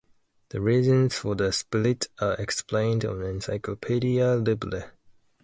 The 0.49 0.59
reasons 0.59 1.13
for 1.15 1.35
the 1.35 1.51
split 1.51 2.07
are 2.17 2.33
explained 2.37 3.05
on 3.05 3.19
Enciclopedia 3.21 4.35
Libre. 4.43 4.93